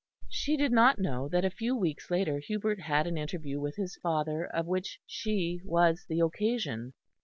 She 0.29 0.57
did 0.57 0.71
not 0.71 0.97
know 0.97 1.29
that 1.29 1.45
a 1.45 1.51
few 1.51 1.75
weeks 1.75 2.09
later 2.09 2.39
Hubert 2.39 2.79
had 2.79 3.05
an 3.05 3.19
interview 3.19 3.59
with 3.59 3.75
his 3.75 3.97
father, 3.97 4.47
of 4.47 4.65
which 4.65 4.99
she 5.05 5.61
was 5.63 6.07
the 6.09 6.21
occasion. 6.21 6.93